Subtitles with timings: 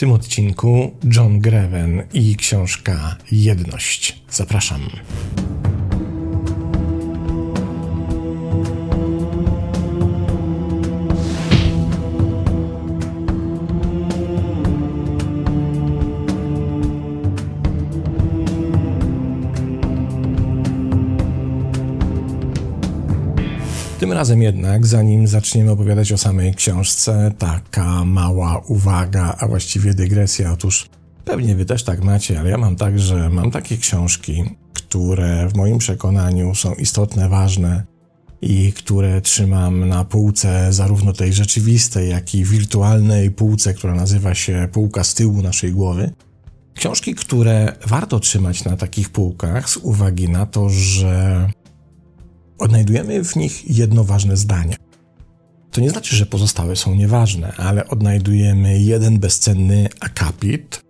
[0.00, 4.22] tym odcinku John Greven i książka Jedność.
[4.30, 4.80] Zapraszam.
[24.20, 30.52] Razem jednak, zanim zaczniemy opowiadać o samej książce, taka mała uwaga, a właściwie dygresja.
[30.52, 30.88] Otóż
[31.24, 35.54] pewnie wy też tak macie, ale ja mam tak, że mam takie książki, które w
[35.54, 37.82] moim przekonaniu są istotne, ważne
[38.42, 44.68] i które trzymam na półce zarówno tej rzeczywistej, jak i wirtualnej półce, która nazywa się
[44.72, 46.10] półka z tyłu naszej głowy.
[46.74, 51.48] Książki, które warto trzymać na takich półkach z uwagi na to, że
[52.60, 54.76] Odnajdujemy w nich jedno ważne zdanie.
[55.70, 60.84] To nie znaczy, że pozostałe są nieważne, ale odnajdujemy jeden bezcenny akapit,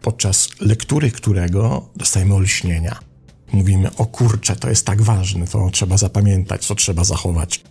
[0.00, 2.98] podczas lektury którego dostajemy olśnienia.
[3.52, 7.64] Mówimy, o kurczę, to jest tak ważne, to trzeba zapamiętać, to trzeba zachować,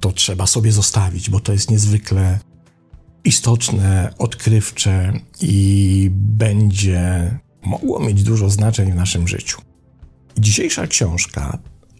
[0.00, 2.38] to trzeba sobie zostawić, bo to jest niezwykle
[3.24, 9.62] istotne, odkrywcze i będzie mogło mieć dużo znaczeń w naszym życiu.
[10.38, 11.58] Dzisiejsza książka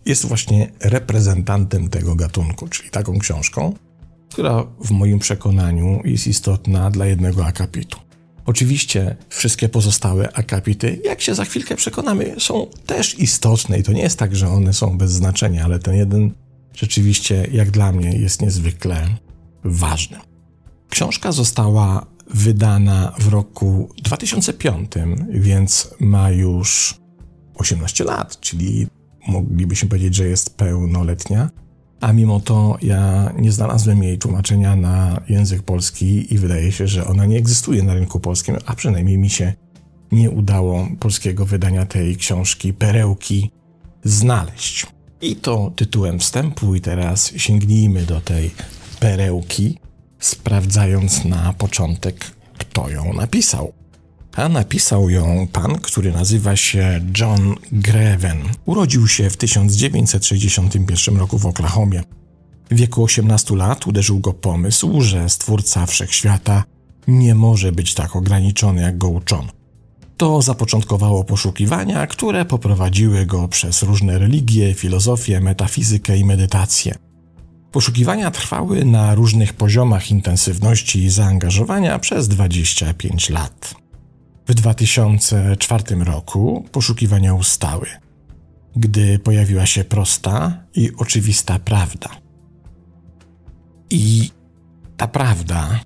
[0.09, 3.75] jest właśnie reprezentantem tego gatunku, czyli taką książką,
[4.31, 7.99] która w moim przekonaniu jest istotna dla jednego akapitu.
[8.47, 14.03] Oczywiście wszystkie pozostałe akapity, jak się za chwilkę przekonamy, są też istotne i to nie
[14.03, 16.35] jest tak, że one są bez znaczenia, ale ten jeden
[16.75, 19.09] rzeczywiście, jak dla mnie, jest niezwykle
[19.65, 20.17] ważny.
[20.91, 24.93] Książka została wydana w roku 2005,
[25.31, 26.95] więc ma już
[27.55, 28.87] 18 lat, czyli
[29.29, 31.51] moglibyśmy powiedzieć, że jest pełnoletnia,
[32.01, 37.07] a mimo to ja nie znalazłem jej tłumaczenia na język polski i wydaje się, że
[37.07, 39.53] ona nie egzystuje na rynku polskim, a przynajmniej mi się
[40.13, 43.51] nie udało polskiego wydania tej książki Perełki
[44.05, 44.87] znaleźć.
[45.21, 46.75] I to tytułem wstępu.
[46.75, 48.51] I teraz sięgnijmy do tej
[49.01, 49.79] perełki,
[50.19, 52.25] sprawdzając na początek,
[52.59, 53.73] kto ją napisał
[54.39, 58.43] a napisał ją pan, który nazywa się John Greven.
[58.65, 62.03] Urodził się w 1961 roku w Oklahomie.
[62.71, 66.65] W wieku 18 lat uderzył go pomysł, że stwórca wszechświata
[67.09, 69.49] nie może być tak ograniczony, jak go uczono.
[70.17, 76.95] To zapoczątkowało poszukiwania, które poprowadziły go przez różne religie, filozofię, metafizykę i medytację.
[77.73, 83.88] Poszukiwania trwały na różnych poziomach intensywności i zaangażowania przez 25 lat.
[84.49, 87.87] W 2004 roku poszukiwania ustały,
[88.77, 92.09] gdy pojawiła się prosta i oczywista prawda.
[93.91, 94.31] I
[94.97, 95.81] ta prawda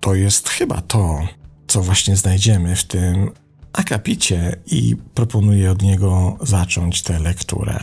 [0.00, 1.28] to jest chyba to,
[1.66, 3.30] co właśnie znajdziemy w tym
[3.72, 7.78] akapicie i proponuję od niego zacząć tę lekturę.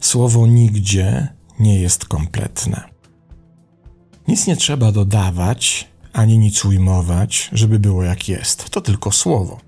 [0.00, 1.28] Słowo nigdzie
[1.58, 2.88] nie jest kompletne.
[4.28, 8.70] Nic nie trzeba dodawać, ani nic ujmować, żeby było jak jest.
[8.70, 9.60] To tylko słowo.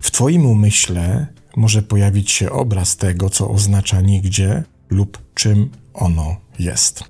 [0.00, 1.26] W Twoim umyśle
[1.56, 7.04] może pojawić się obraz tego, co oznacza nigdzie lub czym ono jest.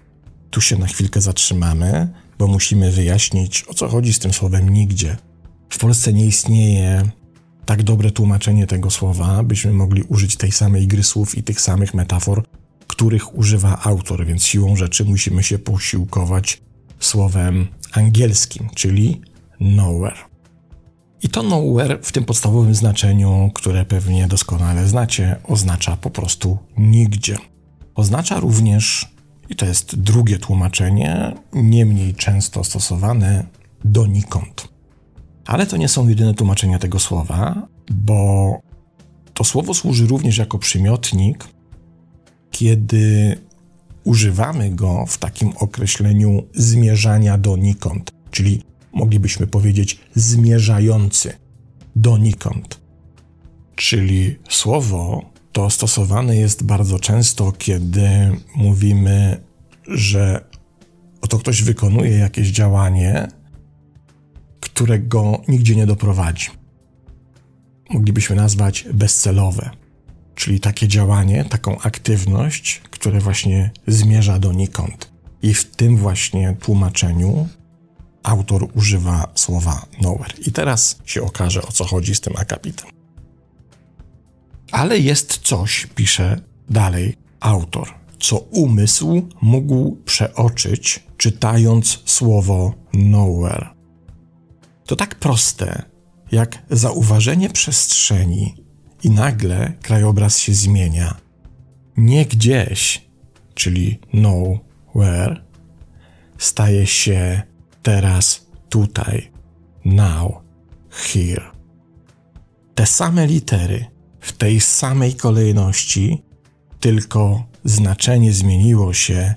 [0.50, 2.08] Tu się na chwilkę zatrzymamy,
[2.38, 5.16] bo musimy wyjaśnić, o co chodzi z tym słowem nigdzie.
[5.70, 7.02] W Polsce nie istnieje
[7.66, 11.94] tak dobre tłumaczenie tego słowa, byśmy mogli użyć tej samej gry słów i tych samych
[11.94, 12.44] metafor,
[12.86, 16.62] których używa autor, więc siłą rzeczy musimy się posiłkować
[17.00, 19.20] słowem angielskim, czyli
[19.60, 20.16] nowhere.
[21.22, 27.36] I to nowhere w tym podstawowym znaczeniu, które pewnie doskonale znacie, oznacza po prostu nigdzie.
[27.94, 29.14] Oznacza również,
[29.48, 33.46] i to jest drugie tłumaczenie, nie mniej często stosowane,
[33.84, 34.68] donikąd.
[35.46, 38.58] Ale to nie są jedyne tłumaczenia tego słowa, bo
[39.34, 41.48] to słowo służy również jako przymiotnik,
[42.50, 43.36] kiedy
[44.04, 51.32] używamy go w takim określeniu zmierzania donikąd, czyli moglibyśmy powiedzieć zmierzający
[51.96, 52.80] donikąd.
[53.74, 58.08] Czyli słowo to stosowane jest bardzo często, kiedy
[58.56, 59.40] mówimy,
[59.88, 60.44] że
[61.20, 63.28] oto ktoś wykonuje jakieś działanie,
[64.60, 66.46] którego nigdzie nie doprowadzi.
[67.90, 69.83] Moglibyśmy nazwać bezcelowe
[70.34, 75.10] czyli takie działanie, taką aktywność, które właśnie zmierza donikąd.
[75.42, 77.48] I w tym właśnie tłumaczeniu
[78.22, 80.34] autor używa słowa nowhere.
[80.46, 82.86] I teraz się okaże, o co chodzi z tym akapitem.
[84.72, 86.40] Ale jest coś, pisze
[86.70, 93.68] dalej autor, co umysł mógł przeoczyć, czytając słowo nowhere.
[94.86, 95.82] To tak proste,
[96.32, 98.63] jak zauważenie przestrzeni
[99.04, 101.16] i nagle krajobraz się zmienia.
[101.96, 103.08] Nie gdzieś,
[103.54, 105.44] czyli nowhere,
[106.38, 107.42] staje się
[107.82, 109.30] teraz tutaj,
[109.84, 110.32] now,
[110.90, 111.44] here.
[112.74, 113.86] Te same litery
[114.20, 116.22] w tej samej kolejności,
[116.80, 119.34] tylko znaczenie zmieniło się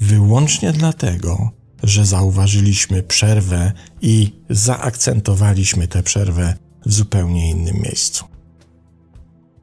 [0.00, 1.50] wyłącznie dlatego,
[1.82, 6.56] że zauważyliśmy przerwę i zaakcentowaliśmy tę przerwę
[6.86, 8.29] w zupełnie innym miejscu.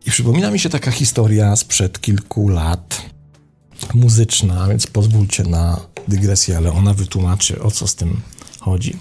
[0.07, 3.01] I przypomina mi się taka historia sprzed kilku lat,
[3.93, 8.21] muzyczna, więc pozwólcie na dygresję, ale ona wytłumaczy o co z tym
[8.59, 8.99] chodzi.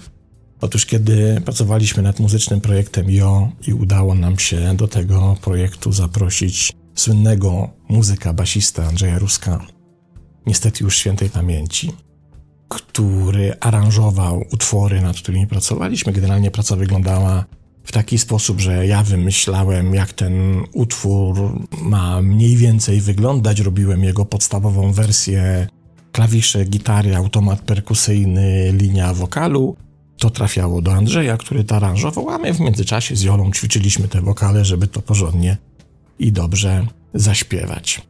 [0.61, 6.73] Otóż, kiedy pracowaliśmy nad muzycznym projektem Jo i udało nam się do tego projektu zaprosić
[6.95, 9.65] słynnego muzyka, basista Andrzeja Ruska,
[10.45, 11.93] niestety już świętej pamięci,
[12.67, 16.13] który aranżował utwory, nad którymi pracowaliśmy.
[16.13, 17.45] Generalnie praca wyglądała
[17.87, 23.59] w taki sposób, że ja wymyślałem, jak ten utwór ma mniej więcej wyglądać.
[23.59, 25.67] Robiłem jego podstawową wersję,
[26.11, 29.75] klawisze, gitary, automat perkusyjny, linia wokalu.
[30.17, 34.21] To trafiało do Andrzeja, który to aranżował, a my w międzyczasie z Jolą ćwiczyliśmy te
[34.21, 35.57] wokale, żeby to porządnie
[36.19, 38.01] i dobrze zaśpiewać.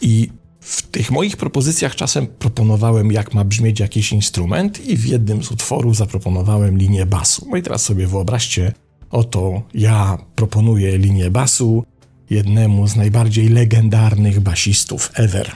[0.00, 0.28] I
[0.62, 5.50] w tych moich propozycjach czasem proponowałem, jak ma brzmieć jakiś instrument, i w jednym z
[5.50, 7.46] utworów zaproponowałem linię basu.
[7.50, 8.72] No i teraz sobie wyobraźcie,
[9.10, 11.84] oto ja proponuję linię basu
[12.30, 15.50] jednemu z najbardziej legendarnych basistów ever,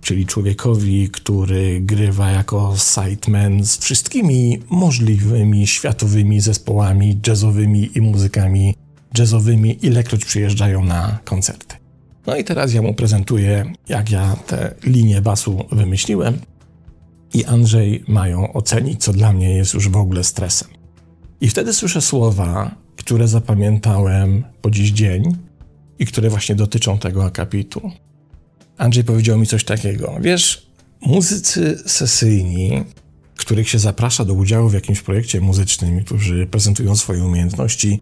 [0.00, 8.74] czyli człowiekowi, który grywa jako sideman z wszystkimi możliwymi światowymi zespołami jazzowymi i muzykami
[9.18, 11.77] jazzowymi, ilekroć przyjeżdżają na koncerty.
[12.28, 16.38] No i teraz ja mu prezentuję, jak ja tę linię basu wymyśliłem
[17.34, 20.68] i Andrzej mają ocenić, co dla mnie jest już w ogóle stresem.
[21.40, 25.36] I wtedy słyszę słowa, które zapamiętałem po dziś dzień
[25.98, 27.90] i które właśnie dotyczą tego akapitu.
[28.78, 30.66] Andrzej powiedział mi coś takiego: Wiesz,
[31.00, 32.84] muzycy sesyjni,
[33.36, 38.00] których się zaprasza do udziału w jakimś projekcie muzycznym, którzy prezentują swoje umiejętności,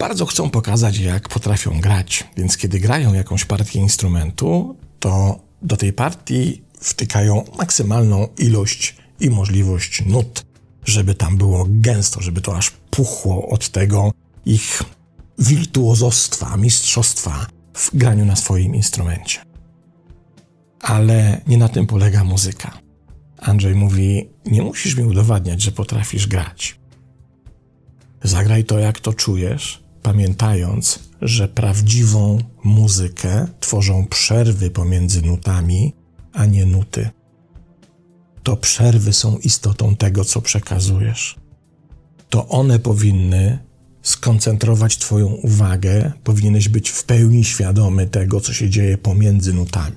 [0.00, 2.24] bardzo chcą pokazać, jak potrafią grać.
[2.36, 10.06] Więc kiedy grają jakąś partię instrumentu, to do tej partii wtykają maksymalną ilość i możliwość
[10.06, 10.44] nut,
[10.84, 14.12] żeby tam było gęsto, żeby to aż puchło od tego
[14.46, 14.82] ich
[15.38, 19.40] wirtuozostwa, mistrzostwa w graniu na swoim instrumencie.
[20.80, 22.78] Ale nie na tym polega muzyka.
[23.38, 26.80] Andrzej mówi: Nie musisz mi udowadniać, że potrafisz grać.
[28.22, 35.92] Zagraj to, jak to czujesz, pamiętając, że prawdziwą muzykę tworzą przerwy pomiędzy nutami,
[36.32, 37.10] a nie nuty.
[38.42, 41.36] To przerwy są istotą tego, co przekazujesz.
[42.30, 43.58] To one powinny
[44.02, 49.96] skoncentrować Twoją uwagę, powinieneś być w pełni świadomy tego, co się dzieje pomiędzy nutami.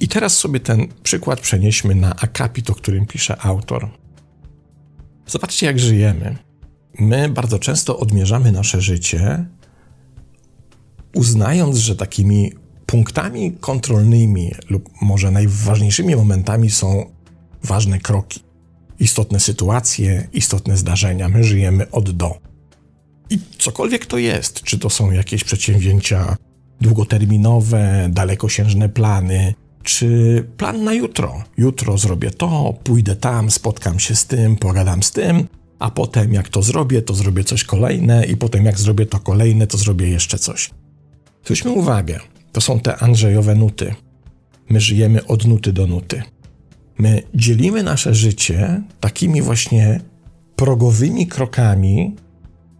[0.00, 3.88] I teraz sobie ten przykład przenieśmy na akapit, o którym pisze autor.
[5.26, 6.49] Zobaczcie, jak żyjemy
[6.98, 9.44] my bardzo często odmierzamy nasze życie,
[11.14, 12.52] uznając, że takimi
[12.86, 17.10] punktami kontrolnymi lub może najważniejszymi momentami są
[17.64, 18.40] ważne kroki,
[19.00, 21.28] istotne sytuacje, istotne zdarzenia.
[21.28, 22.38] My żyjemy od do.
[23.30, 26.36] I cokolwiek to jest, czy to są jakieś przedsięwzięcia
[26.80, 31.44] długoterminowe, dalekosiężne plany, czy plan na jutro.
[31.56, 35.48] Jutro zrobię to, pójdę tam, spotkam się z tym, pogadam z tym,
[35.80, 39.66] a potem jak to zrobię, to zrobię coś kolejne i potem jak zrobię to kolejne,
[39.66, 40.70] to zrobię jeszcze coś.
[41.44, 42.20] Zwróćmy uwagę,
[42.52, 43.94] to są te Andrzejowe nuty.
[44.68, 46.22] My żyjemy od nuty do nuty.
[46.98, 50.00] My dzielimy nasze życie takimi właśnie
[50.56, 52.16] progowymi krokami,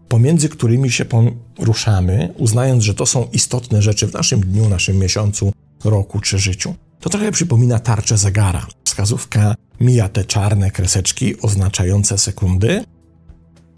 [0.07, 5.51] pomiędzy którymi się poruszamy, uznając, że to są istotne rzeczy w naszym dniu, naszym miesiącu,
[5.83, 6.75] roku czy życiu.
[6.99, 8.67] To trochę przypomina tarczę zegara.
[8.83, 12.83] Wskazówka mija te czarne kreseczki oznaczające sekundy,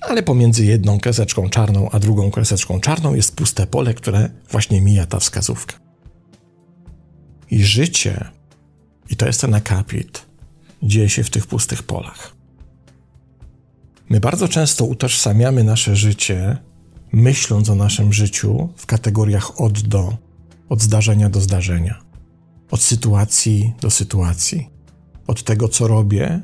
[0.10, 5.06] ale pomiędzy jedną kreseczką czarną a drugą kreseczką czarną jest puste pole, które właśnie mija
[5.06, 5.76] ta wskazówka.
[7.52, 8.26] I życie,
[9.10, 10.26] i to jest ten akapit,
[10.84, 12.36] dzieje się w tych pustych polach.
[14.10, 16.58] My bardzo często utożsamiamy nasze życie,
[17.12, 20.18] myśląc o naszym życiu w kategoriach od do,
[20.70, 22.02] od zdarzenia do zdarzenia,
[22.72, 24.70] od sytuacji do sytuacji,
[25.28, 26.42] od tego, co robię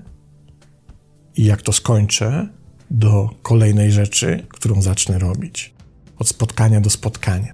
[1.36, 2.59] i jak to skończę,
[2.92, 5.74] do kolejnej rzeczy, którą zacznę robić.
[6.18, 7.54] Od spotkania do spotkania.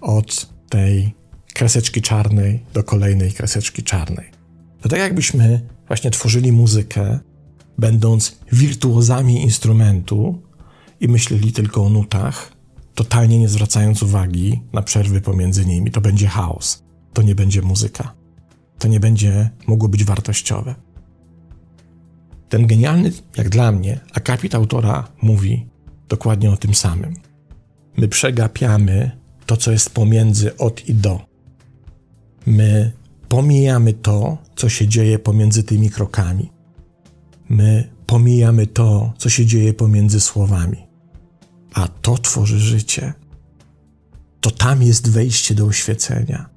[0.00, 1.14] Od tej
[1.54, 4.30] kreseczki czarnej do kolejnej kreseczki czarnej.
[4.80, 7.18] To tak jakbyśmy właśnie tworzyli muzykę
[7.78, 10.42] będąc wirtuozami instrumentu
[11.00, 12.52] i myśleli tylko o nutach,
[12.94, 15.90] totalnie nie zwracając uwagi na przerwy pomiędzy nimi.
[15.90, 18.14] To będzie chaos, to nie będzie muzyka,
[18.78, 20.74] to nie będzie mogło być wartościowe.
[22.50, 25.66] Ten genialny, jak dla mnie, akapit autora mówi
[26.08, 27.14] dokładnie o tym samym.
[27.96, 29.10] My przegapiamy
[29.46, 31.20] to, co jest pomiędzy od i do.
[32.46, 32.92] My
[33.28, 36.50] pomijamy to, co się dzieje pomiędzy tymi krokami.
[37.48, 40.86] My pomijamy to, co się dzieje pomiędzy słowami.
[41.74, 43.12] A to tworzy życie.
[44.40, 46.48] To tam jest wejście do oświecenia.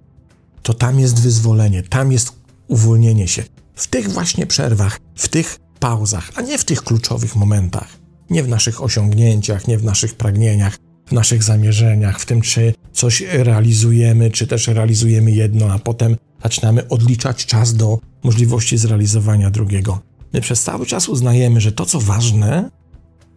[0.63, 2.35] To tam jest wyzwolenie, tam jest
[2.67, 3.43] uwolnienie się.
[3.75, 7.87] W tych właśnie przerwach, w tych pauzach, a nie w tych kluczowych momentach.
[8.29, 13.21] Nie w naszych osiągnięciach, nie w naszych pragnieniach, w naszych zamierzeniach, w tym, czy coś
[13.21, 19.99] realizujemy, czy też realizujemy jedno, a potem zaczynamy odliczać czas do możliwości zrealizowania drugiego.
[20.33, 22.69] My przez cały czas uznajemy, że to, co ważne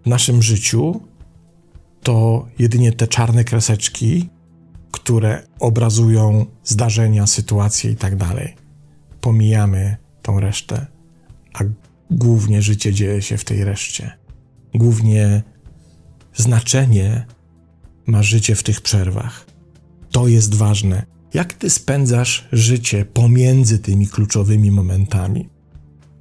[0.04, 1.00] w naszym życiu,
[2.02, 4.28] to jedynie te czarne kreseczki,
[4.90, 8.14] które obrazują zdarzenia, sytuacje i tak.
[9.20, 10.86] Pomijamy tą resztę,
[11.54, 14.18] a głównie życie dzieje się w tej reszcie.
[14.74, 15.42] Głównie
[16.34, 17.26] znaczenie
[18.06, 19.46] ma życie w tych przerwach.
[20.10, 21.06] To jest ważne.
[21.34, 25.48] Jak ty spędzasz życie pomiędzy tymi kluczowymi momentami?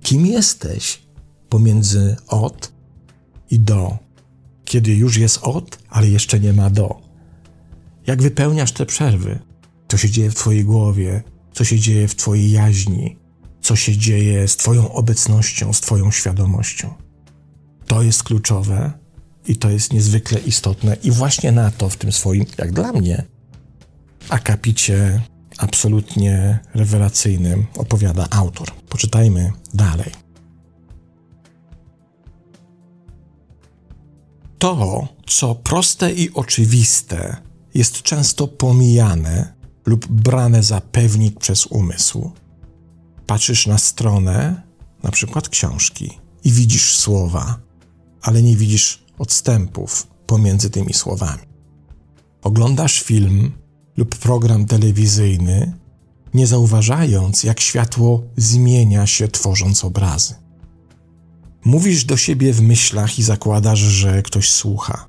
[0.01, 1.01] Kim jesteś
[1.49, 2.73] pomiędzy od
[3.51, 3.97] i do?
[4.65, 7.01] Kiedy już jest od, ale jeszcze nie ma do.
[8.07, 9.39] Jak wypełniasz te przerwy?
[9.87, 11.23] Co się dzieje w twojej głowie?
[11.53, 13.17] Co się dzieje w twojej jaźni?
[13.65, 16.93] Co się dzieje z twoją obecnością, z twoją świadomością?
[17.87, 18.91] To jest kluczowe
[19.47, 23.23] i to jest niezwykle istotne, i właśnie na to w tym swoim, jak dla mnie,
[24.29, 25.21] akapicie
[25.57, 28.71] absolutnie rewelacyjnym opowiada autor.
[28.89, 30.11] Poczytajmy dalej.
[34.57, 37.37] To, co proste i oczywiste,
[37.73, 39.53] jest często pomijane
[39.85, 42.31] lub brane za pewnik przez umysł.
[43.27, 44.61] Patrzysz na stronę,
[45.03, 47.59] na przykład książki, i widzisz słowa,
[48.21, 51.41] ale nie widzisz odstępów pomiędzy tymi słowami.
[52.41, 53.51] Oglądasz film
[53.97, 55.73] lub program telewizyjny,
[56.33, 60.35] nie zauważając, jak światło zmienia się, tworząc obrazy.
[61.65, 65.07] Mówisz do siebie w myślach i zakładasz, że ktoś słucha.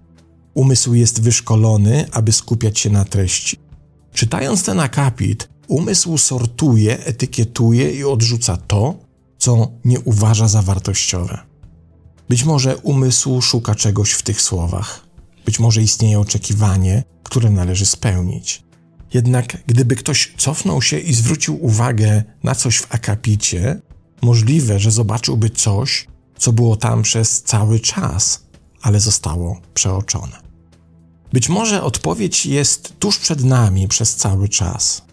[0.54, 3.56] Umysł jest wyszkolony, aby skupiać się na treści.
[4.12, 8.94] Czytając ten akapit, umysł sortuje, etykietuje i odrzuca to,
[9.38, 11.38] co nie uważa za wartościowe.
[12.28, 15.06] Być może umysł szuka czegoś w tych słowach.
[15.44, 18.62] Być może istnieje oczekiwanie, które należy spełnić.
[19.14, 23.80] Jednak gdyby ktoś cofnął się i zwrócił uwagę na coś w akapicie,
[24.22, 26.06] możliwe, że zobaczyłby coś,
[26.38, 28.46] co było tam przez cały czas,
[28.82, 30.46] ale zostało przeoczone.
[31.32, 35.05] Być może odpowiedź jest tuż przed nami przez cały czas.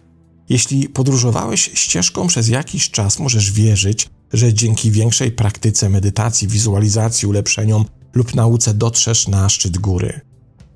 [0.48, 7.84] Jeśli podróżowałeś ścieżką przez jakiś czas, możesz wierzyć, że dzięki większej praktyce medytacji, wizualizacji, ulepszeniom
[8.14, 10.20] lub nauce dotrzesz na szczyt góry.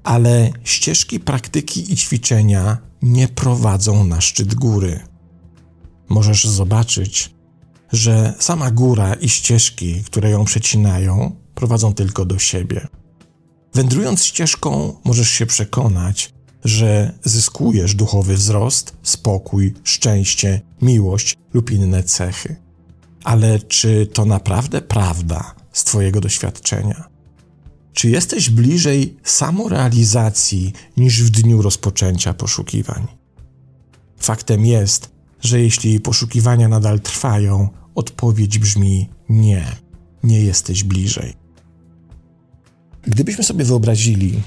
[0.05, 5.01] Ale ścieżki praktyki i ćwiczenia nie prowadzą na szczyt góry.
[6.09, 7.35] Możesz zobaczyć,
[7.93, 12.89] że sama góra i ścieżki, które ją przecinają, prowadzą tylko do siebie.
[13.75, 16.33] Wędrując ścieżką, możesz się przekonać,
[16.65, 22.57] że zyskujesz duchowy wzrost, spokój, szczęście, miłość lub inne cechy.
[23.25, 27.09] Ale czy to naprawdę prawda z Twojego doświadczenia?
[27.93, 33.07] Czy jesteś bliżej samorealizacji niż w dniu rozpoczęcia poszukiwań?
[34.17, 35.11] Faktem jest,
[35.41, 39.77] że jeśli poszukiwania nadal trwają, odpowiedź brzmi nie,
[40.23, 41.35] nie jesteś bliżej.
[43.03, 44.43] Gdybyśmy sobie wyobrazili,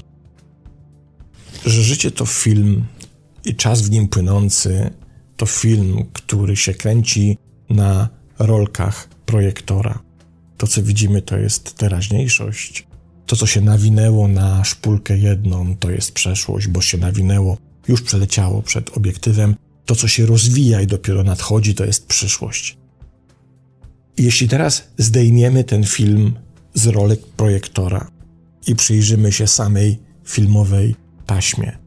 [1.66, 2.84] że życie to film
[3.44, 4.90] i czas w nim płynący
[5.36, 7.38] to film, który się kręci
[7.70, 10.02] na rolkach projektora.
[10.56, 12.86] To, co widzimy, to jest teraźniejszość,
[13.26, 18.62] to, co się nawinęło na szpulkę jedną, to jest przeszłość, bo się nawinęło, już przeleciało
[18.62, 19.56] przed obiektywem.
[19.86, 22.78] To, co się rozwija i dopiero nadchodzi, to jest przyszłość.
[24.18, 26.34] Jeśli teraz zdejmiemy ten film
[26.74, 28.10] z rolek projektora
[28.66, 30.94] i przyjrzymy się samej filmowej
[31.26, 31.78] taśmie,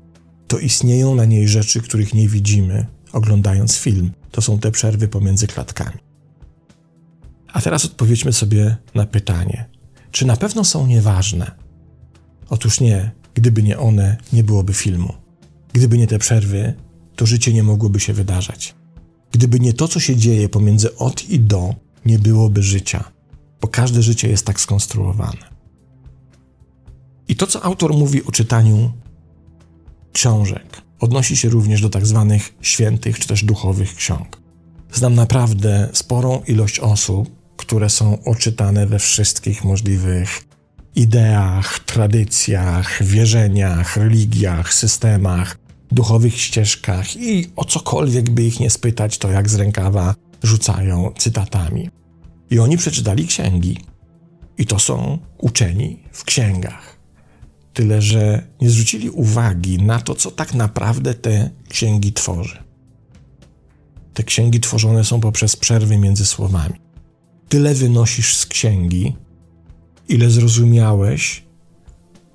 [0.48, 4.12] to istnieją na niej rzeczy, których nie widzimy, oglądając film.
[4.32, 6.00] To są te przerwy pomiędzy klatkami.
[7.54, 9.70] A teraz odpowiedźmy sobie na pytanie:
[10.12, 11.51] czy na pewno są nieważne?
[12.50, 15.13] Otóż nie, gdyby nie one, nie byłoby filmu.
[15.74, 16.74] Gdyby nie te przerwy,
[17.15, 18.75] to życie nie mogłoby się wydarzać.
[19.32, 21.75] Gdyby nie to, co się dzieje pomiędzy od i do,
[22.06, 23.12] nie byłoby życia.
[23.62, 25.50] bo każde życie jest tak skonstruowane.
[27.27, 28.92] I to, co autor mówi o czytaniu
[30.15, 34.41] książek, odnosi się również do tak zwanych świętych czy też duchowych ksiąg.
[34.93, 40.43] Znam naprawdę sporą ilość osób, które są oczytane we wszystkich możliwych
[40.95, 45.57] ideach, tradycjach, wierzeniach, religiach, systemach,
[45.91, 51.89] duchowych ścieżkach i o cokolwiek by ich nie spytać, to jak z rękawa rzucają cytatami.
[52.50, 53.77] I oni przeczytali księgi.
[54.57, 56.95] I to są uczeni w księgach.
[57.75, 62.63] Tyle, że nie zwrócili uwagi na to, co tak naprawdę te księgi tworzy.
[64.13, 66.75] Te księgi tworzone są poprzez przerwy między słowami.
[67.50, 69.15] Tyle wynosisz z księgi,
[70.08, 71.44] ile zrozumiałeś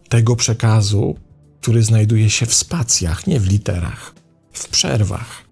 [0.09, 1.16] tego przekazu,
[1.61, 4.14] który znajduje się w spacjach, nie w literach,
[4.52, 5.44] w przerwach.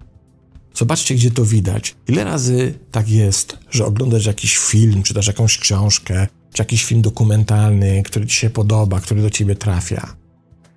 [0.75, 1.95] Zobaczcie, gdzie to widać.
[2.09, 7.03] Ile razy tak jest, że oglądasz jakiś film, czy też jakąś książkę, czy jakiś film
[7.03, 10.17] dokumentalny, który ci się podoba, który do ciebie trafia.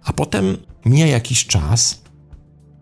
[0.03, 2.01] A potem mija jakiś czas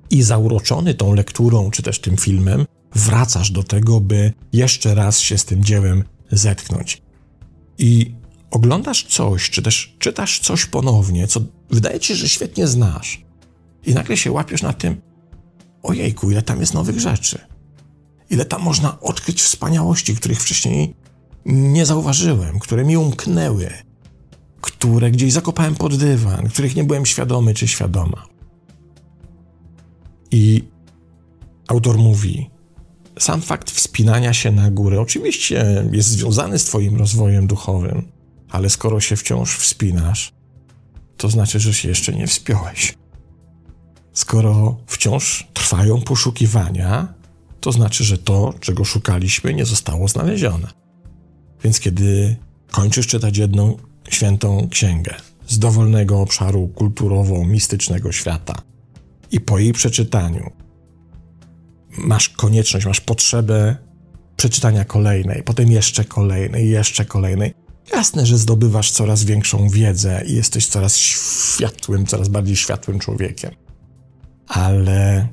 [0.09, 2.65] i zauroczony tą lekturą, czy też tym filmem,
[2.95, 7.01] wracasz do tego, by jeszcze raz się z tym dziełem zetknąć.
[7.77, 8.15] I
[8.51, 13.25] oglądasz coś, czy też czytasz coś ponownie, co wydaje ci się, że świetnie znasz.
[13.85, 15.01] I nagle się łapiesz na tym,
[15.83, 17.39] ojejku, ile tam jest nowych rzeczy.
[18.29, 20.95] Ile tam można odkryć wspaniałości, których wcześniej
[21.49, 23.69] nie zauważyłem, które mi umknęły,
[24.61, 28.25] które gdzieś zakopałem pod dywan, których nie byłem świadomy czy świadoma.
[30.31, 30.63] I
[31.67, 32.49] autor mówi,
[33.19, 38.11] sam fakt wspinania się na górę oczywiście jest związany z Twoim rozwojem duchowym,
[38.49, 40.33] ale skoro się wciąż wspinasz,
[41.17, 42.97] to znaczy, że się jeszcze nie wspiąłeś.
[44.13, 47.13] Skoro wciąż trwają poszukiwania,
[47.59, 50.67] to znaczy, że to, czego szukaliśmy, nie zostało znalezione.
[51.63, 52.35] Więc kiedy
[52.71, 53.77] kończysz czytać jedną
[54.09, 55.15] świętą księgę
[55.47, 58.61] z dowolnego obszaru kulturowo-mistycznego świata
[59.31, 60.51] i po jej przeczytaniu
[61.97, 63.75] masz konieczność, masz potrzebę
[64.37, 67.53] przeczytania kolejnej, potem jeszcze kolejnej, jeszcze kolejnej,
[67.93, 73.51] Jasne, że zdobywasz coraz większą wiedzę i jesteś coraz światłym, coraz bardziej światłym człowiekiem.
[74.47, 75.27] Ale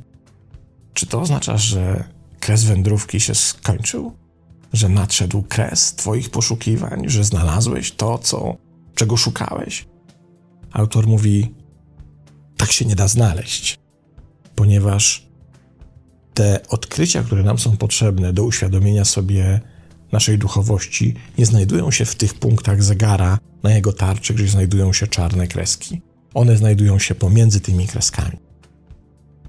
[0.94, 2.04] czy to oznacza, że
[2.40, 4.12] kres wędrówki się skończył?
[4.72, 8.56] Że nadszedł kres Twoich poszukiwań, że znalazłeś to, co,
[8.94, 9.86] czego szukałeś?
[10.72, 11.54] Autor mówi:
[12.56, 13.78] Tak się nie da znaleźć,
[14.54, 15.26] ponieważ
[16.34, 19.60] te odkrycia, które nam są potrzebne do uświadomienia sobie
[20.12, 25.06] naszej duchowości nie znajdują się w tych punktach zegara na jego tarczy, gdzie znajdują się
[25.06, 26.00] czarne kreski.
[26.34, 28.36] One znajdują się pomiędzy tymi kreskami.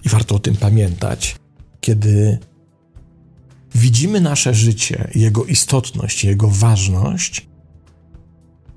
[0.06, 1.36] I warto o tym pamiętać,
[1.82, 2.38] kiedy
[3.78, 7.48] widzimy nasze życie, jego istotność, jego ważność,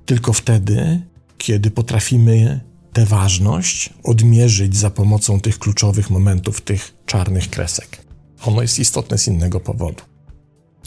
[0.05, 1.01] tylko wtedy,
[1.37, 2.61] kiedy potrafimy
[2.93, 8.05] tę ważność odmierzyć za pomocą tych kluczowych momentów, tych czarnych kresek.
[8.45, 10.03] Ono jest istotne z innego powodu.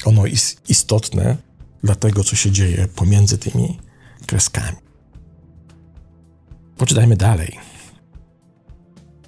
[0.05, 1.37] Ono jest istotne
[1.85, 3.79] dla tego, co się dzieje pomiędzy tymi
[4.27, 4.77] kreskami.
[6.77, 7.59] Poczytajmy dalej.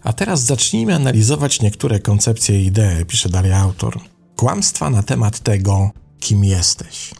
[0.02, 4.00] A teraz zacznijmy analizować niektóre koncepcje i idee, pisze dalej autor.
[4.36, 7.14] Kłamstwa na temat tego, kim jesteś.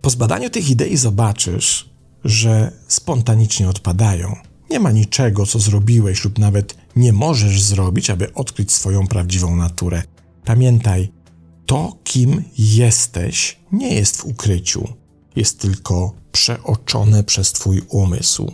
[0.00, 1.90] Po zbadaniu tych idei zobaczysz,
[2.24, 4.36] że spontanicznie odpadają.
[4.70, 10.02] Nie ma niczego, co zrobiłeś lub nawet nie możesz zrobić, aby odkryć swoją prawdziwą naturę.
[10.44, 11.12] Pamiętaj,
[11.66, 14.88] to, kim jesteś, nie jest w ukryciu,
[15.36, 18.52] jest tylko przeoczone przez Twój umysł.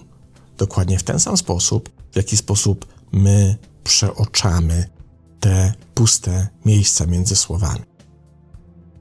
[0.58, 4.95] Dokładnie w ten sam sposób, w jaki sposób my przeoczamy
[5.40, 7.82] te puste miejsca między słowami.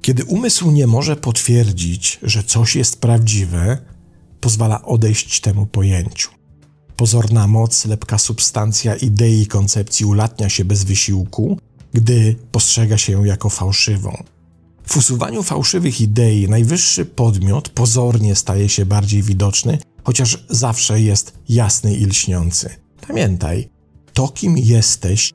[0.02, 3.78] Kiedy umysł nie może potwierdzić, że coś jest prawdziwe,
[4.40, 6.30] pozwala odejść temu pojęciu.
[6.96, 11.60] Pozorna moc, lepka substancja idei koncepcji ulatnia się bez wysiłku,
[11.94, 14.24] gdy postrzega się ją jako fałszywą.
[14.86, 21.96] W usuwaniu fałszywych idei najwyższy podmiot pozornie staje się bardziej widoczny, chociaż zawsze jest jasny
[21.96, 22.70] i lśniący.
[23.08, 23.70] Pamiętaj,
[24.14, 25.34] to kim jesteś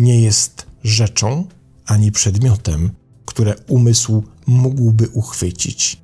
[0.00, 1.44] nie jest rzeczą
[1.86, 2.90] ani przedmiotem,
[3.26, 6.00] które umysł mógłby uchwycić.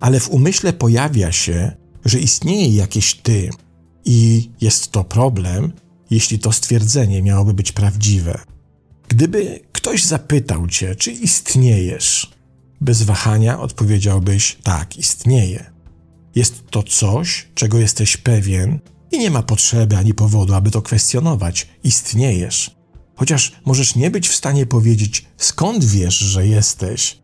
[0.00, 1.72] Ale w umyśle pojawia się,
[2.04, 3.50] że istnieje jakieś ty
[4.04, 5.72] i jest to problem,
[6.10, 8.40] jeśli to stwierdzenie miałoby być prawdziwe.
[9.08, 12.30] Gdyby ktoś zapytał cię, czy istniejesz,
[12.80, 15.70] bez wahania odpowiedziałbyś: tak, istnieje.
[16.34, 18.78] Jest to coś, czego jesteś pewien
[19.12, 21.68] i nie ma potrzeby ani powodu, aby to kwestionować.
[21.84, 22.76] Istniejesz.
[23.16, 27.18] Chociaż możesz nie być w stanie powiedzieć, skąd wiesz, że jesteś,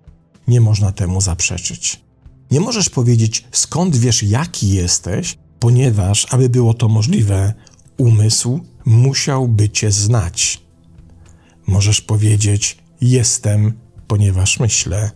[0.49, 2.01] nie można temu zaprzeczyć.
[2.51, 7.55] Nie możesz powiedzieć, skąd wiesz, jaki jesteś, ponieważ, aby było to możliwe,
[7.99, 10.63] umysł musiałby cię znać.
[11.67, 13.73] Możesz powiedzieć, jestem,
[14.07, 15.11] ponieważ myślę,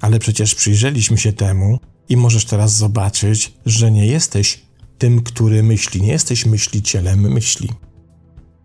[0.00, 4.62] ale przecież przyjrzeliśmy się temu i możesz teraz zobaczyć, że nie jesteś
[4.98, 7.68] tym, który myśli, nie jesteś myślicielem myśli.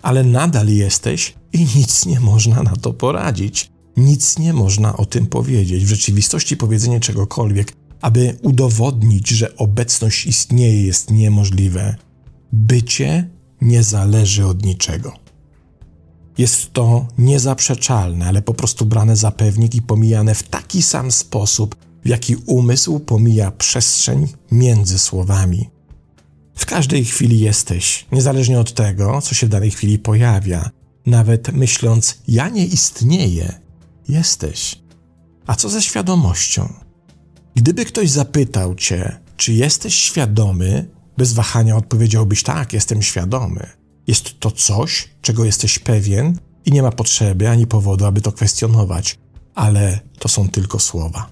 [0.07, 3.71] Ale nadal jesteś i nic nie można na to poradzić.
[3.97, 5.85] Nic nie można o tym powiedzieć.
[5.85, 11.95] W rzeczywistości powiedzenie czegokolwiek, aby udowodnić, że obecność istnieje, jest niemożliwe.
[12.53, 13.29] Bycie
[13.61, 15.13] nie zależy od niczego.
[16.37, 21.75] Jest to niezaprzeczalne, ale po prostu brane za pewnik i pomijane w taki sam sposób,
[22.05, 25.76] w jaki umysł pomija przestrzeń między słowami.
[26.57, 30.69] W każdej chwili jesteś, niezależnie od tego, co się w danej chwili pojawia.
[31.05, 33.59] Nawet myśląc, ja nie istnieję,
[34.09, 34.81] jesteś.
[35.47, 36.73] A co ze świadomością?
[37.55, 43.67] Gdyby ktoś zapytał cię, czy jesteś świadomy, bez wahania odpowiedziałbyś tak, jestem świadomy.
[44.07, 49.17] Jest to coś, czego jesteś pewien i nie ma potrzeby ani powodu, aby to kwestionować,
[49.55, 51.31] ale to są tylko słowa.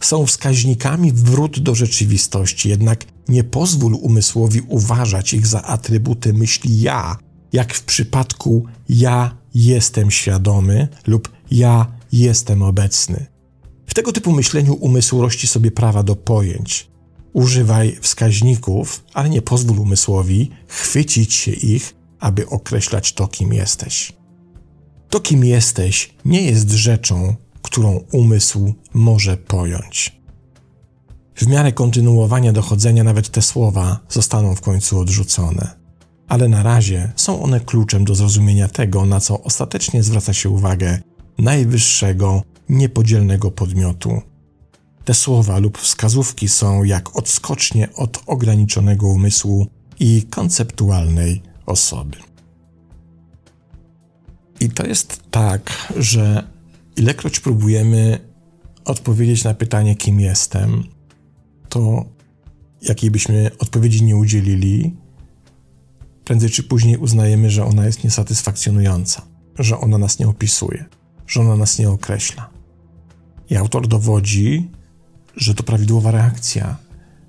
[0.00, 7.16] Są wskaźnikami wrót do rzeczywistości, jednak nie pozwól umysłowi uważać ich za atrybuty myśli ja,
[7.52, 13.26] jak w przypadku ja jestem świadomy lub ja jestem obecny.
[13.86, 16.90] W tego typu myśleniu umysł rości sobie prawa do pojęć.
[17.32, 24.12] Używaj wskaźników, ale nie pozwól umysłowi chwycić się ich, aby określać to, kim jesteś.
[25.08, 30.21] To, kim jesteś, nie jest rzeczą, którą umysł może pojąć.
[31.34, 35.82] W miarę kontynuowania dochodzenia nawet te słowa zostaną w końcu odrzucone.
[36.28, 40.98] Ale na razie są one kluczem do zrozumienia tego, na co ostatecznie zwraca się uwagę
[41.38, 44.22] najwyższego, niepodzielnego podmiotu.
[45.04, 49.66] Te słowa lub wskazówki są jak odskocznie od ograniczonego umysłu
[50.00, 52.16] i konceptualnej osoby.
[54.60, 56.48] I to jest tak, że
[56.96, 58.18] ilekroć próbujemy
[58.84, 60.84] odpowiedzieć na pytanie, kim jestem,
[61.72, 62.04] to
[62.82, 64.96] jakiej byśmy odpowiedzi nie udzielili,
[66.24, 69.22] prędzej czy później uznajemy, że ona jest niesatysfakcjonująca,
[69.58, 70.84] że ona nas nie opisuje,
[71.26, 72.50] że ona nas nie określa.
[73.50, 74.70] I autor dowodzi,
[75.36, 76.76] że to prawidłowa reakcja,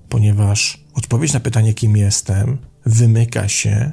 [0.10, 3.92] ponieważ odpowiedź na pytanie, kim jestem, wymyka się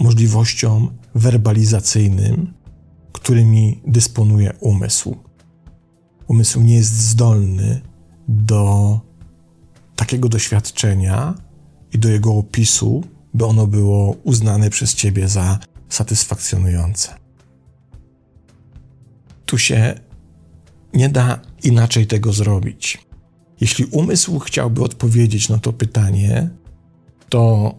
[0.00, 2.52] możliwościom werbalizacyjnym,
[3.12, 5.16] którymi dysponuje umysł.
[6.28, 7.93] Umysł nie jest zdolny
[8.28, 9.00] do
[9.96, 11.34] takiego doświadczenia
[11.92, 15.58] i do jego opisu, by ono było uznane przez ciebie za
[15.88, 17.14] satysfakcjonujące.
[19.46, 20.00] Tu się
[20.94, 22.98] nie da inaczej tego zrobić.
[23.60, 26.50] Jeśli umysł chciałby odpowiedzieć na to pytanie,
[27.28, 27.74] to,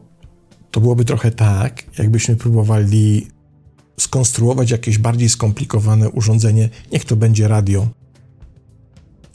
[0.71, 3.27] to byłoby trochę tak, jakbyśmy próbowali
[3.99, 7.87] skonstruować jakieś bardziej skomplikowane urządzenie, niech to będzie radio.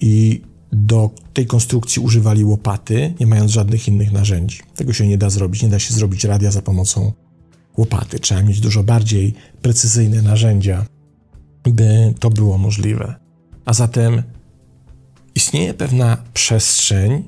[0.01, 0.43] I
[0.73, 4.61] do tej konstrukcji używali łopaty, nie mając żadnych innych narzędzi.
[4.75, 5.63] Tego się nie da zrobić.
[5.63, 7.13] Nie da się zrobić radia za pomocą
[7.77, 8.19] łopaty.
[8.19, 10.87] Trzeba mieć dużo bardziej precyzyjne narzędzia,
[11.65, 13.15] by to było możliwe.
[13.65, 14.23] A zatem
[15.35, 17.25] istnieje pewna przestrzeń,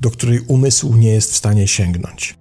[0.00, 2.38] do której umysł nie jest w stanie sięgnąć.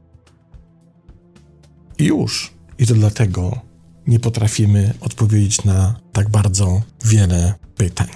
[1.99, 2.53] I już.
[2.79, 3.59] I to dlatego
[4.07, 8.07] nie potrafimy odpowiedzieć na tak bardzo wiele pytań.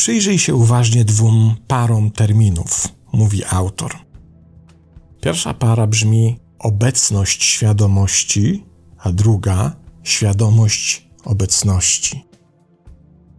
[0.00, 3.96] Przyjrzyj się uważnie dwóm parom terminów, mówi autor.
[5.20, 8.64] Pierwsza para brzmi obecność świadomości,
[8.98, 12.24] a druga świadomość obecności.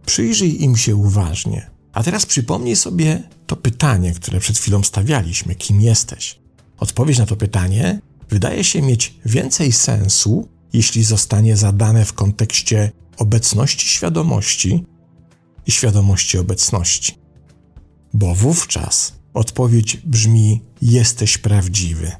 [0.06, 1.70] Przyjrzyj im się uważnie.
[1.92, 6.40] A teraz przypomnij sobie to pytanie, które przed chwilą stawialiśmy: kim jesteś?
[6.78, 13.88] Odpowiedź na to pytanie wydaje się mieć więcej sensu, jeśli zostanie zadane w kontekście obecności
[13.88, 14.84] świadomości
[15.66, 17.14] i świadomości obecności.
[18.14, 22.12] Bo wówczas odpowiedź brzmi: jesteś prawdziwy.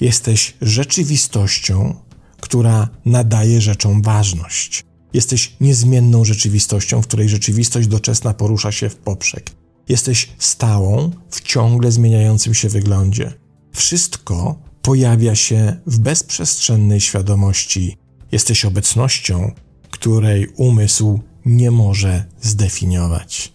[0.00, 1.94] Jesteś rzeczywistością,
[2.40, 4.84] która nadaje rzeczom ważność.
[5.12, 9.50] Jesteś niezmienną rzeczywistością, w której rzeczywistość doczesna porusza się w poprzek.
[9.88, 13.32] Jesteś stałą, w ciągle zmieniającym się wyglądzie.
[13.72, 17.96] Wszystko pojawia się w bezprzestrzennej świadomości.
[18.32, 19.52] Jesteś obecnością,
[19.90, 23.52] której umysł nie może zdefiniować.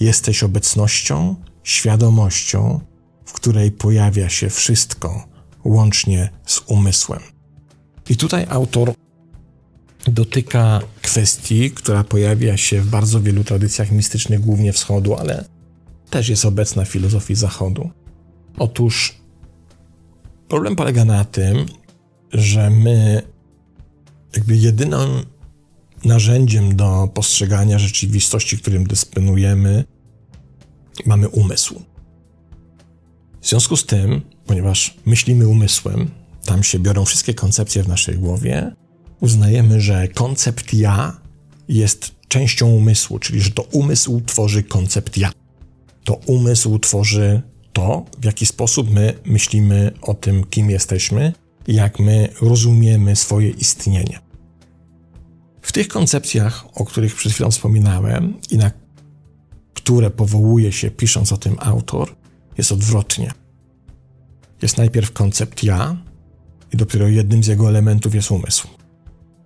[0.00, 2.80] Jesteś obecnością, świadomością,
[3.24, 5.28] w której pojawia się wszystko,
[5.64, 7.20] łącznie z umysłem.
[8.08, 8.94] I tutaj autor
[10.06, 15.44] dotyka kwestii, która pojawia się w bardzo wielu tradycjach mistycznych, głównie wschodu, ale
[16.10, 17.90] też jest obecna w filozofii zachodu.
[18.58, 19.14] Otóż
[20.48, 21.66] problem polega na tym,
[22.32, 23.22] że my
[24.36, 25.33] jakby jedynym
[26.04, 29.84] narzędziem do postrzegania rzeczywistości, którym dysponujemy,
[31.06, 31.82] mamy umysł.
[33.40, 36.10] W związku z tym, ponieważ myślimy umysłem,
[36.44, 38.72] tam się biorą wszystkie koncepcje w naszej głowie,
[39.20, 41.20] uznajemy, że koncept ja
[41.68, 45.32] jest częścią umysłu, czyli że to umysł tworzy koncept ja.
[46.04, 51.32] To umysł tworzy to, w jaki sposób my myślimy o tym, kim jesteśmy,
[51.66, 54.18] jak my rozumiemy swoje istnienie.
[55.64, 58.70] W tych koncepcjach, o których przed chwilą wspominałem i na
[59.74, 62.16] które powołuje się pisząc o tym autor,
[62.58, 63.32] jest odwrotnie.
[64.62, 65.96] Jest najpierw koncept ja
[66.72, 68.68] i dopiero jednym z jego elementów jest umysł.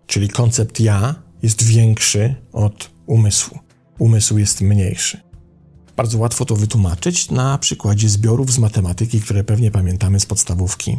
[0.06, 3.58] Czyli koncept ja jest większy od umysłu.
[3.98, 5.20] Umysł jest mniejszy.
[5.96, 10.98] Bardzo łatwo to wytłumaczyć na przykładzie zbiorów z matematyki, które pewnie pamiętamy z podstawówki.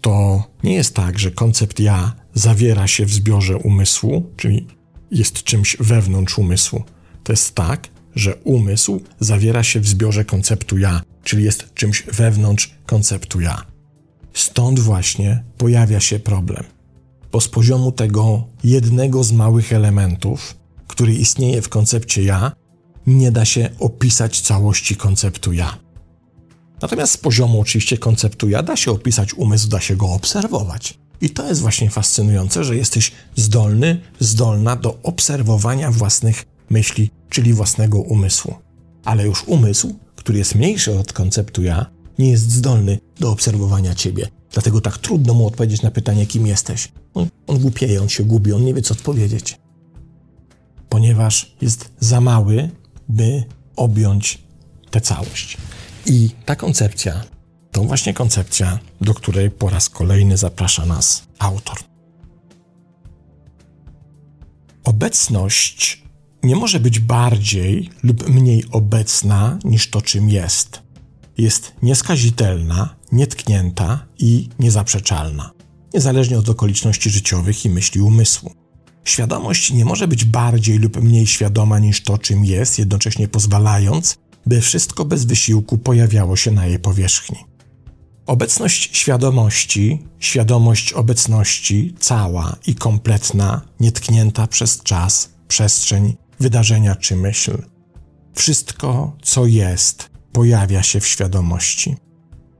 [0.00, 4.66] To nie jest tak, że koncept ja zawiera się w zbiorze umysłu, czyli
[5.10, 6.82] jest czymś wewnątrz umysłu.
[7.24, 12.74] To jest tak, że umysł zawiera się w zbiorze konceptu ja, czyli jest czymś wewnątrz
[12.86, 13.62] konceptu ja.
[14.34, 16.64] Stąd właśnie pojawia się problem.
[17.32, 22.52] Bo z poziomu tego jednego z małych elementów, który istnieje w koncepcie ja,
[23.06, 25.78] nie da się opisać całości konceptu ja.
[26.82, 30.98] Natomiast z poziomu oczywiście konceptu ja da się opisać umysł, da się go obserwować.
[31.20, 37.98] I to jest właśnie fascynujące, że jesteś zdolny, zdolna do obserwowania własnych myśli, czyli własnego
[37.98, 38.54] umysłu.
[39.04, 41.86] Ale już umysł, który jest mniejszy od konceptu ja,
[42.18, 44.28] nie jest zdolny do obserwowania ciebie.
[44.52, 46.92] Dlatego tak trudno mu odpowiedzieć na pytanie, kim jesteś.
[47.14, 49.58] On, on głupieje, on się gubi, on nie wie, co odpowiedzieć.
[50.88, 52.70] Ponieważ jest za mały,
[53.08, 53.44] by
[53.76, 54.42] objąć
[54.90, 55.56] tę całość.
[56.06, 57.24] I ta koncepcja
[57.78, 61.78] to właśnie koncepcja, do której po raz kolejny zaprasza nas autor.
[64.84, 66.02] Obecność
[66.42, 70.82] nie może być bardziej lub mniej obecna niż to, czym jest.
[71.38, 75.50] Jest nieskazitelna, nietknięta i niezaprzeczalna,
[75.94, 78.52] niezależnie od okoliczności życiowych i myśli umysłu.
[79.04, 84.60] Świadomość nie może być bardziej lub mniej świadoma niż to, czym jest, jednocześnie pozwalając, by
[84.60, 87.57] wszystko bez wysiłku pojawiało się na jej powierzchni.
[88.28, 97.62] Obecność świadomości, świadomość obecności, cała i kompletna, nietknięta przez czas, przestrzeń, wydarzenia czy myśl.
[98.34, 101.96] Wszystko, co jest, pojawia się w świadomości.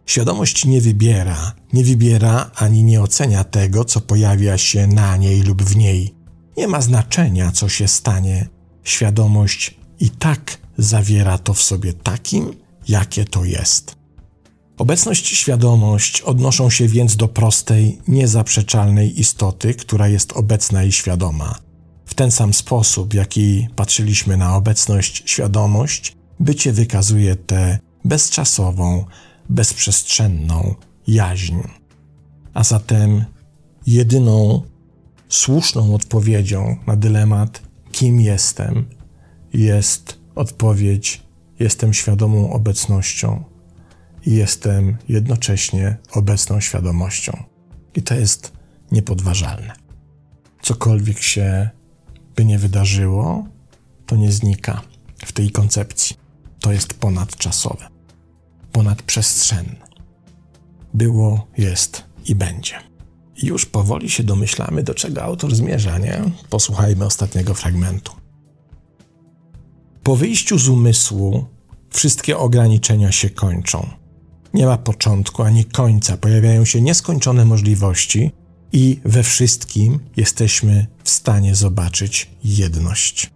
[0.06, 5.62] Świadomość nie wybiera, nie wybiera ani nie ocenia tego, co pojawia się na niej lub
[5.62, 6.14] w niej.
[6.56, 8.48] Nie ma znaczenia, co się stanie.
[8.84, 12.54] Świadomość i tak zawiera to w sobie takim,
[12.88, 13.97] jakie to jest.
[14.78, 21.54] Obecność i świadomość odnoszą się więc do prostej, niezaprzeczalnej istoty, która jest obecna i świadoma.
[22.06, 29.04] W ten sam sposób, jaki patrzyliśmy na obecność, świadomość, bycie wykazuje tę bezczasową,
[29.48, 30.74] bezprzestrzenną
[31.06, 31.56] jaźń.
[32.54, 33.24] A zatem
[33.86, 34.62] jedyną
[35.28, 37.62] słuszną odpowiedzią na dylemat,
[37.92, 38.86] kim jestem,
[39.52, 41.22] jest odpowiedź:
[41.60, 43.44] jestem świadomą obecnością
[44.26, 47.44] i jestem jednocześnie obecną świadomością.
[47.94, 48.52] I to jest
[48.92, 49.72] niepodważalne.
[50.62, 51.70] Cokolwiek się
[52.36, 53.46] by nie wydarzyło,
[54.06, 54.82] to nie znika
[55.24, 56.16] w tej koncepcji.
[56.60, 57.88] To jest ponadczasowe,
[58.72, 59.88] ponadprzestrzenne.
[60.94, 62.74] Było, jest i będzie.
[63.42, 66.22] Już powoli się domyślamy, do czego autor zmierza, nie?
[66.50, 68.12] Posłuchajmy ostatniego fragmentu.
[70.02, 71.46] Po wyjściu z umysłu
[71.90, 73.88] wszystkie ograniczenia się kończą.
[74.54, 78.30] Nie ma początku ani końca, pojawiają się nieskończone możliwości
[78.72, 83.30] i we wszystkim jesteśmy w stanie zobaczyć jedność.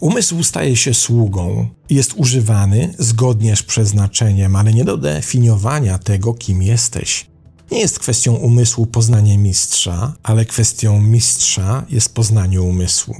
[0.00, 6.62] Umysł staje się sługą, jest używany zgodnie z przeznaczeniem, ale nie do definiowania tego, kim
[6.62, 7.26] jesteś.
[7.70, 13.14] Nie jest kwestią umysłu poznanie mistrza, ale kwestią mistrza jest poznanie umysłu.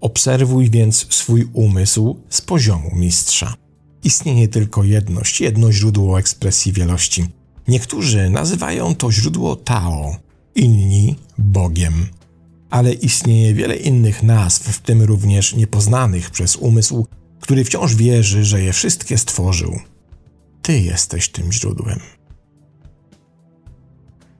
[0.00, 3.54] Obserwuj więc swój umysł z poziomu mistrza.
[4.04, 7.26] Istnieje tylko jedność, jedno źródło ekspresji wielości.
[7.68, 10.16] Niektórzy nazywają to źródło Tao,
[10.54, 12.06] inni Bogiem.
[12.70, 17.06] Ale istnieje wiele innych nazw, w tym również niepoznanych przez umysł,
[17.40, 19.80] który wciąż wierzy, że je wszystkie stworzył.
[20.62, 22.00] Ty jesteś tym źródłem.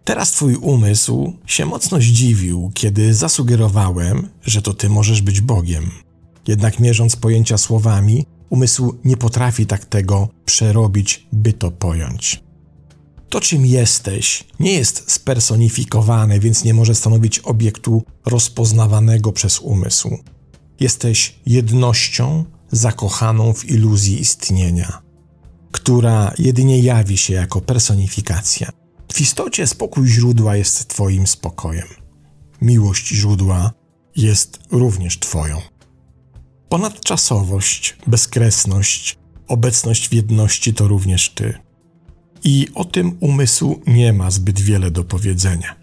[0.05, 5.91] Teraz twój umysł się mocno zdziwił, kiedy zasugerowałem, że to ty możesz być Bogiem.
[6.49, 12.43] Jednak mierząc pojęcia słowami, umysł nie potrafi tak tego przerobić, by to pojąć.
[13.29, 20.19] To, czym jesteś, nie jest spersonifikowane, więc nie może stanowić obiektu rozpoznawanego przez umysł.
[20.81, 25.03] Jesteś jednością zakochaną w iluzji istnienia,
[25.73, 28.71] która jedynie jawi się jako personifikacja.
[29.13, 31.89] W istocie spokój źródła jest Twoim spokojem.
[32.63, 33.73] Miłość źródła
[34.17, 35.74] jest również Twoją.
[36.69, 41.55] Ponadczasowość, bezkresność, obecność w jedności to również Ty.
[42.45, 45.77] I o tym umysł nie ma zbyt wiele do powiedzenia.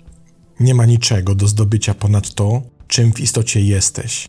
[0.59, 4.27] Nie ma niczego do zdobycia ponad to, czym w istocie jesteś.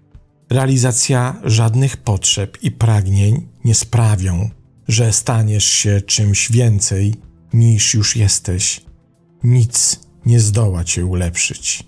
[0.50, 4.50] Realizacja żadnych potrzeb i pragnień nie sprawią,
[4.88, 7.14] że staniesz się czymś więcej
[7.52, 8.80] niż już jesteś.
[9.44, 11.84] Nic nie zdoła cię ulepszyć.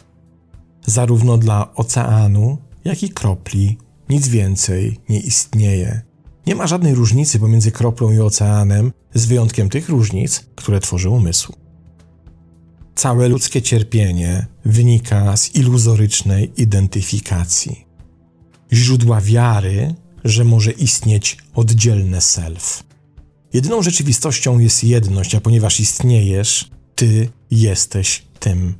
[0.86, 6.02] Zarówno dla oceanu, jak i kropli nic więcej nie istnieje.
[6.46, 11.52] Nie ma żadnej różnicy pomiędzy kroplą i oceanem, z wyjątkiem tych różnic, które tworzy umysł.
[12.94, 17.84] Całe ludzkie cierpienie wynika z iluzorycznej identyfikacji.
[18.72, 22.84] Źródła wiary, że może istnieć oddzielne self.
[23.52, 28.74] Jedyną rzeczywistością jest jedność, a ponieważ istniejesz, ty jesteś tym.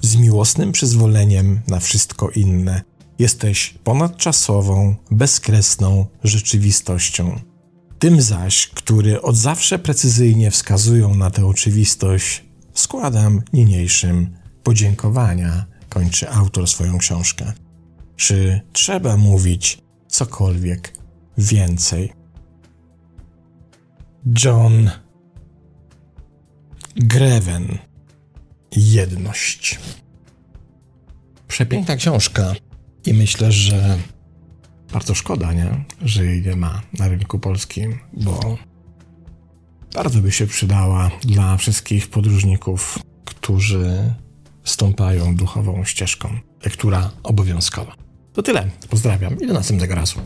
[0.00, 2.82] Z miłosnym przyzwoleniem na wszystko inne
[3.22, 7.40] jesteś ponadczasową, bezkresną rzeczywistością.
[7.98, 16.68] Tym zaś, który od zawsze precyzyjnie wskazują na tę oczywistość, składam niniejszym podziękowania, kończy autor
[16.68, 17.52] swoją książkę.
[18.16, 20.92] Czy trzeba mówić cokolwiek
[21.38, 22.12] więcej?
[24.44, 24.90] John
[26.96, 27.78] Greven
[28.76, 29.78] Jedność.
[31.48, 32.54] Przepiękna książka
[33.06, 33.98] i myślę, że
[34.92, 35.84] bardzo szkoda, nie?
[36.02, 38.58] że jej nie ma na rynku polskim, bo
[39.94, 44.14] bardzo by się przydała dla wszystkich podróżników, którzy
[44.64, 46.38] stąpają duchową ścieżką.
[46.64, 47.94] Lektura obowiązkowa.
[48.32, 48.70] To tyle.
[48.90, 50.20] Pozdrawiam i do następnego razu.